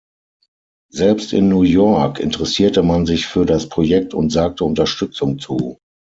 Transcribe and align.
Selbst 0.91 1.31
in 1.31 1.47
New 1.49 1.61
York 1.61 2.19
interessierte 2.19 2.81
man 2.81 3.05
sich 3.05 3.27
für 3.27 3.45
das 3.45 3.69
Projekt 3.69 4.15
und 4.15 4.31
sagte 4.31 4.63
Unterstützung 4.63 5.37
zu. 5.37 5.77